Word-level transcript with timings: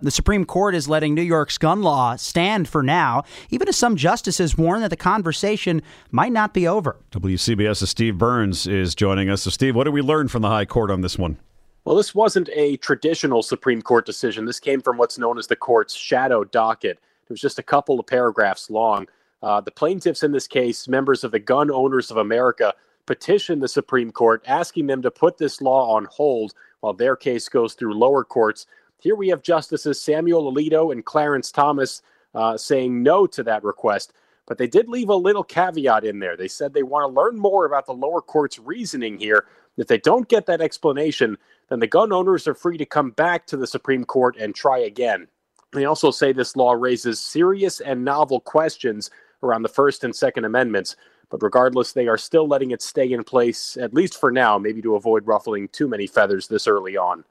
The 0.00 0.10
Supreme 0.10 0.44
Court 0.44 0.74
is 0.74 0.88
letting 0.88 1.14
New 1.14 1.22
York's 1.22 1.56
gun 1.56 1.80
law 1.80 2.16
stand 2.16 2.66
for 2.66 2.82
now, 2.82 3.22
even 3.50 3.68
as 3.68 3.76
some 3.76 3.94
justices 3.94 4.58
warn 4.58 4.80
that 4.80 4.90
the 4.90 4.96
conversation 4.96 5.82
might 6.10 6.32
not 6.32 6.52
be 6.52 6.66
over. 6.66 6.96
WCBS's 7.12 7.90
Steve 7.90 8.18
Burns 8.18 8.66
is 8.66 8.96
joining 8.96 9.30
us. 9.30 9.42
So, 9.42 9.50
Steve, 9.50 9.76
what 9.76 9.84
did 9.84 9.94
we 9.94 10.02
learn 10.02 10.26
from 10.26 10.42
the 10.42 10.48
High 10.48 10.64
Court 10.64 10.90
on 10.90 11.02
this 11.02 11.16
one? 11.16 11.38
Well, 11.84 11.94
this 11.94 12.12
wasn't 12.12 12.50
a 12.52 12.76
traditional 12.78 13.40
Supreme 13.40 13.80
Court 13.80 14.04
decision. 14.04 14.46
This 14.46 14.58
came 14.58 14.80
from 14.80 14.96
what's 14.96 15.16
known 15.16 15.38
as 15.38 15.46
the 15.46 15.54
court's 15.54 15.94
shadow 15.94 16.42
docket. 16.42 16.98
It 17.22 17.30
was 17.30 17.40
just 17.40 17.60
a 17.60 17.62
couple 17.62 18.00
of 18.00 18.06
paragraphs 18.08 18.70
long. 18.70 19.06
Uh, 19.44 19.60
the 19.60 19.70
plaintiffs 19.70 20.24
in 20.24 20.32
this 20.32 20.48
case, 20.48 20.88
members 20.88 21.22
of 21.22 21.30
the 21.30 21.38
Gun 21.38 21.70
Owners 21.70 22.10
of 22.10 22.16
America, 22.16 22.74
petitioned 23.06 23.62
the 23.62 23.68
Supreme 23.68 24.10
Court 24.10 24.42
asking 24.44 24.88
them 24.88 25.02
to 25.02 25.10
put 25.12 25.38
this 25.38 25.62
law 25.62 25.94
on 25.94 26.08
hold 26.10 26.52
while 26.80 26.94
their 26.94 27.14
case 27.14 27.48
goes 27.48 27.74
through 27.74 27.94
lower 27.94 28.24
courts. 28.24 28.66
Here 29.04 29.14
we 29.14 29.28
have 29.28 29.42
Justices 29.42 30.00
Samuel 30.00 30.50
Alito 30.50 30.90
and 30.90 31.04
Clarence 31.04 31.52
Thomas 31.52 32.00
uh, 32.34 32.56
saying 32.56 33.02
no 33.02 33.26
to 33.26 33.42
that 33.42 33.62
request. 33.62 34.14
But 34.46 34.56
they 34.56 34.66
did 34.66 34.88
leave 34.88 35.10
a 35.10 35.14
little 35.14 35.44
caveat 35.44 36.04
in 36.04 36.20
there. 36.20 36.38
They 36.38 36.48
said 36.48 36.72
they 36.72 36.82
want 36.82 37.04
to 37.04 37.20
learn 37.20 37.38
more 37.38 37.66
about 37.66 37.84
the 37.84 37.92
lower 37.92 38.22
court's 38.22 38.58
reasoning 38.58 39.18
here. 39.18 39.44
If 39.76 39.88
they 39.88 39.98
don't 39.98 40.26
get 40.26 40.46
that 40.46 40.62
explanation, 40.62 41.36
then 41.68 41.80
the 41.80 41.86
gun 41.86 42.14
owners 42.14 42.48
are 42.48 42.54
free 42.54 42.78
to 42.78 42.86
come 42.86 43.10
back 43.10 43.46
to 43.48 43.58
the 43.58 43.66
Supreme 43.66 44.04
Court 44.04 44.36
and 44.38 44.54
try 44.54 44.78
again. 44.78 45.28
They 45.74 45.84
also 45.84 46.10
say 46.10 46.32
this 46.32 46.56
law 46.56 46.72
raises 46.72 47.20
serious 47.20 47.80
and 47.80 48.06
novel 48.06 48.40
questions 48.40 49.10
around 49.42 49.64
the 49.64 49.68
First 49.68 50.04
and 50.04 50.16
Second 50.16 50.46
Amendments. 50.46 50.96
But 51.28 51.42
regardless, 51.42 51.92
they 51.92 52.08
are 52.08 52.16
still 52.16 52.48
letting 52.48 52.70
it 52.70 52.80
stay 52.80 53.12
in 53.12 53.22
place, 53.22 53.76
at 53.76 53.92
least 53.92 54.18
for 54.18 54.32
now, 54.32 54.56
maybe 54.56 54.80
to 54.80 54.96
avoid 54.96 55.26
ruffling 55.26 55.68
too 55.68 55.88
many 55.88 56.06
feathers 56.06 56.48
this 56.48 56.66
early 56.66 56.96
on. 56.96 57.22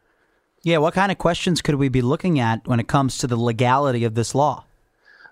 Yeah, 0.66 0.78
what 0.78 0.94
kind 0.94 1.12
of 1.12 1.18
questions 1.18 1.62
could 1.62 1.76
we 1.76 1.90
be 1.90 2.02
looking 2.02 2.40
at 2.40 2.66
when 2.66 2.80
it 2.80 2.88
comes 2.88 3.18
to 3.18 3.28
the 3.28 3.36
legality 3.36 4.06
of 4.06 4.16
this 4.16 4.34
law? 4.34 4.64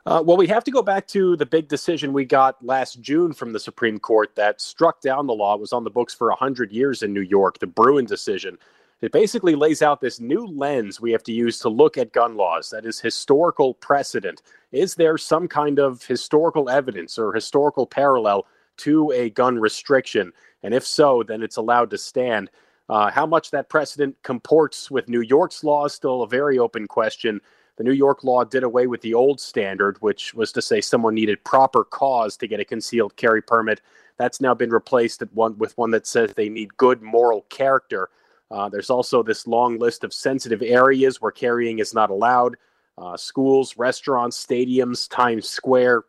Uh, 0.05 0.21
well, 0.25 0.35
we 0.35 0.47
have 0.47 0.63
to 0.65 0.71
go 0.71 0.81
back 0.81 1.07
to 1.07 1.37
the 1.37 1.45
big 1.45 1.69
decision 1.69 2.11
we 2.11 2.25
got 2.25 2.63
last 2.65 2.99
June 2.99 3.31
from 3.31 3.53
the 3.53 3.59
Supreme 3.59 3.97
Court 3.97 4.35
that 4.35 4.59
struck 4.59 4.99
down 4.99 5.27
the 5.27 5.33
law. 5.33 5.55
It 5.55 5.61
was 5.61 5.71
on 5.71 5.85
the 5.85 5.89
books 5.89 6.13
for 6.13 6.27
100 6.29 6.71
years 6.73 7.02
in 7.02 7.13
New 7.13 7.21
York, 7.21 7.59
the 7.59 7.67
Bruen 7.67 8.05
decision. 8.05 8.57
It 8.99 9.13
basically 9.13 9.55
lays 9.55 9.81
out 9.81 10.02
this 10.02 10.19
new 10.19 10.45
lens 10.45 10.99
we 10.99 11.13
have 11.13 11.23
to 11.23 11.31
use 11.31 11.59
to 11.59 11.69
look 11.69 11.97
at 11.97 12.11
gun 12.11 12.35
laws 12.35 12.69
that 12.71 12.85
is 12.85 12.99
historical 12.99 13.75
precedent. 13.75 14.41
Is 14.73 14.95
there 14.95 15.17
some 15.17 15.47
kind 15.47 15.79
of 15.79 16.03
historical 16.03 16.69
evidence 16.69 17.17
or 17.17 17.31
historical 17.31 17.87
parallel 17.87 18.47
to 18.77 19.11
a 19.11 19.29
gun 19.29 19.59
restriction? 19.59 20.33
And 20.61 20.73
if 20.73 20.85
so, 20.85 21.23
then 21.23 21.41
it's 21.41 21.57
allowed 21.57 21.89
to 21.91 21.97
stand. 21.97 22.49
Uh, 22.92 23.09
how 23.09 23.25
much 23.25 23.52
that 23.52 23.70
precedent 23.70 24.14
comports 24.22 24.92
with 24.92 25.08
New 25.08 25.22
York's 25.22 25.64
law 25.64 25.86
is 25.86 25.94
still 25.94 26.23
a 26.23 26.28
very 26.28 26.59
open 26.59 26.88
question. 26.88 27.39
The 27.78 27.86
New 27.86 27.94
York 27.94 28.25
law 28.25 28.44
did 28.44 28.64
away 28.64 28.86
with 28.86 29.00
the 29.00 29.14
old 29.14 29.39
standard, 29.39 29.95
which 30.02 30.33
was 30.33 30.52
to 30.52 30.61
say 30.61 30.81
someone 30.81 31.16
needed 31.16 31.42
proper 31.45 31.86
cause 31.86 32.36
to 32.36 32.48
get 32.48 32.59
a 32.59 32.66
concealed 32.66 33.16
carry 33.16 33.42
permit. 33.42 33.80
That's 34.17 34.42
now 34.42 34.53
been 34.53 34.72
replaced 34.72 35.23
one, 35.33 35.58
with 35.58 35.77
one 35.77 35.92
that 35.92 36.05
says 36.05 36.33
they 36.33 36.49
need 36.49 36.76
good 36.76 37.02
moral 37.02 37.43
character. 37.43 38.10
Uh, 38.52 38.67
there's 38.67 38.89
also 38.89 39.23
this 39.23 39.48
long 39.48 39.80
list 39.80 40.04
of 40.04 40.14
sensitive 40.14 40.61
areas 40.61 41.21
where 41.21 41.32
carrying 41.32 41.80
is 41.80 41.94
not 41.94 42.10
allowed 42.10 42.58
uh, 42.98 43.15
schools, 43.15 43.77
restaurants, 43.77 44.45
stadiums, 44.45 45.10
Times 45.10 45.48
Square. 45.48 46.04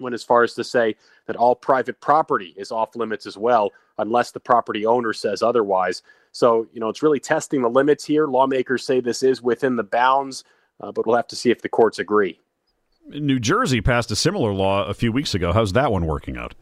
Went 0.00 0.14
as 0.14 0.22
far 0.22 0.42
as 0.42 0.54
to 0.54 0.64
say 0.64 0.96
that 1.26 1.36
all 1.36 1.54
private 1.54 2.00
property 2.00 2.54
is 2.56 2.70
off 2.72 2.96
limits 2.96 3.26
as 3.26 3.36
well, 3.36 3.70
unless 3.98 4.30
the 4.30 4.40
property 4.40 4.86
owner 4.86 5.12
says 5.12 5.42
otherwise. 5.42 6.02
So, 6.32 6.66
you 6.72 6.80
know, 6.80 6.88
it's 6.88 7.02
really 7.02 7.20
testing 7.20 7.62
the 7.62 7.70
limits 7.70 8.04
here. 8.04 8.26
Lawmakers 8.26 8.84
say 8.84 9.00
this 9.00 9.22
is 9.22 9.42
within 9.42 9.76
the 9.76 9.82
bounds, 9.82 10.44
uh, 10.80 10.92
but 10.92 11.06
we'll 11.06 11.16
have 11.16 11.26
to 11.28 11.36
see 11.36 11.50
if 11.50 11.62
the 11.62 11.68
courts 11.68 11.98
agree. 11.98 12.38
New 13.08 13.38
Jersey 13.38 13.80
passed 13.80 14.10
a 14.10 14.16
similar 14.16 14.52
law 14.52 14.84
a 14.84 14.94
few 14.94 15.10
weeks 15.10 15.34
ago. 15.34 15.52
How's 15.52 15.72
that 15.72 15.90
one 15.90 16.06
working 16.06 16.36
out? 16.36 16.54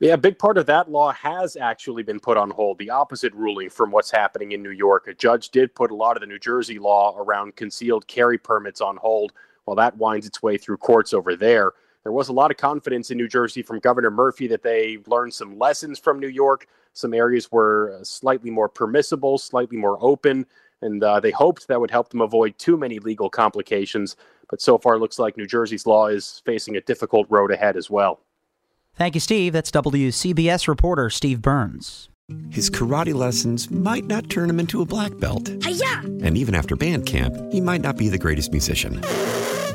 Yeah, 0.00 0.14
a 0.14 0.18
big 0.18 0.38
part 0.38 0.58
of 0.58 0.66
that 0.66 0.90
law 0.90 1.12
has 1.12 1.56
actually 1.56 2.04
been 2.04 2.20
put 2.20 2.36
on 2.36 2.50
hold. 2.50 2.78
The 2.78 2.90
opposite 2.90 3.34
ruling 3.34 3.68
from 3.68 3.90
what's 3.90 4.12
happening 4.12 4.52
in 4.52 4.62
New 4.62 4.70
York. 4.70 5.08
A 5.08 5.14
judge 5.14 5.50
did 5.50 5.74
put 5.74 5.90
a 5.90 5.94
lot 5.94 6.16
of 6.16 6.20
the 6.20 6.26
New 6.26 6.38
Jersey 6.38 6.78
law 6.78 7.16
around 7.18 7.56
concealed 7.56 8.06
carry 8.06 8.38
permits 8.38 8.80
on 8.80 8.96
hold 8.96 9.32
while 9.64 9.74
that 9.76 9.96
winds 9.96 10.26
its 10.26 10.42
way 10.42 10.56
through 10.56 10.76
courts 10.76 11.12
over 11.12 11.34
there. 11.34 11.72
There 12.04 12.12
was 12.12 12.28
a 12.28 12.32
lot 12.32 12.50
of 12.50 12.56
confidence 12.56 13.10
in 13.10 13.18
New 13.18 13.28
Jersey 13.28 13.62
from 13.62 13.80
Governor 13.80 14.10
Murphy 14.10 14.46
that 14.48 14.62
they 14.62 14.98
learned 15.06 15.34
some 15.34 15.58
lessons 15.58 15.98
from 15.98 16.20
New 16.20 16.28
York. 16.28 16.66
Some 16.92 17.12
areas 17.12 17.50
were 17.52 17.98
slightly 18.02 18.50
more 18.50 18.68
permissible, 18.68 19.38
slightly 19.38 19.76
more 19.76 19.98
open, 20.00 20.46
and 20.80 21.02
uh, 21.02 21.20
they 21.20 21.30
hoped 21.30 21.68
that 21.68 21.80
would 21.80 21.90
help 21.90 22.10
them 22.10 22.20
avoid 22.20 22.56
too 22.58 22.76
many 22.76 22.98
legal 22.98 23.28
complications. 23.28 24.16
But 24.48 24.62
so 24.62 24.78
far, 24.78 24.94
it 24.94 25.00
looks 25.00 25.18
like 25.18 25.36
New 25.36 25.46
Jersey's 25.46 25.86
law 25.86 26.06
is 26.06 26.40
facing 26.44 26.76
a 26.76 26.80
difficult 26.80 27.26
road 27.28 27.50
ahead 27.50 27.76
as 27.76 27.90
well. 27.90 28.20
Thank 28.94 29.14
you, 29.14 29.20
Steve. 29.20 29.52
That's 29.52 29.70
WCBS 29.70 30.66
reporter 30.66 31.10
Steve 31.10 31.42
Burns. 31.42 32.08
His 32.50 32.68
karate 32.68 33.14
lessons 33.14 33.70
might 33.70 34.04
not 34.04 34.28
turn 34.28 34.50
him 34.50 34.60
into 34.60 34.82
a 34.82 34.86
black 34.86 35.16
belt. 35.18 35.50
Hi-ya! 35.62 36.00
And 36.22 36.36
even 36.36 36.54
after 36.54 36.76
band 36.76 37.06
camp, 37.06 37.34
he 37.50 37.60
might 37.60 37.80
not 37.80 37.96
be 37.96 38.08
the 38.08 38.18
greatest 38.18 38.52
musician. 38.52 39.02